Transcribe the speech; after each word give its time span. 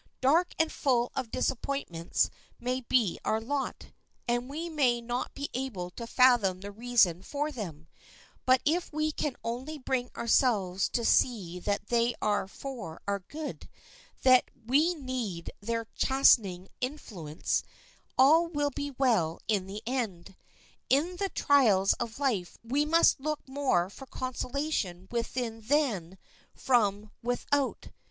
Dark 0.21 0.55
and 0.57 0.71
full 0.71 1.11
of 1.15 1.29
disappointments 1.29 2.31
may 2.59 2.79
be 2.81 3.19
our 3.23 3.39
lot, 3.39 3.91
and 4.27 4.49
we 4.49 4.67
may 4.67 4.99
not 4.99 5.31
be 5.35 5.47
able 5.53 5.91
to 5.91 6.07
fathom 6.07 6.61
the 6.61 6.71
reason 6.71 7.21
for 7.21 7.51
them; 7.51 7.87
but 8.43 8.61
if 8.65 8.91
we 8.91 9.11
can 9.11 9.35
only 9.43 9.77
bring 9.77 10.09
ourselves 10.15 10.89
to 10.89 11.05
see 11.05 11.59
that 11.59 11.89
they 11.89 12.15
are 12.19 12.47
for 12.47 12.99
our 13.07 13.19
good, 13.19 13.69
that 14.23 14.49
we 14.65 14.95
need 14.95 15.51
their 15.59 15.85
chastening 15.93 16.67
influence, 16.81 17.61
all 18.17 18.47
will 18.47 18.71
be 18.71 18.89
well 18.89 19.39
in 19.47 19.67
the 19.67 19.83
end. 19.85 20.35
In 20.89 21.17
the 21.17 21.29
trials 21.29 21.93
of 21.99 22.17
life 22.17 22.57
we 22.63 22.85
must 22.85 23.19
look 23.19 23.47
more 23.47 23.87
for 23.87 24.07
consolation 24.07 25.07
within 25.11 25.61
than 25.61 26.17
from 26.55 27.11
without. 27.21 27.89